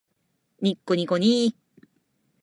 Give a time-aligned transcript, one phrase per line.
[0.63, 1.55] にっこにっこにー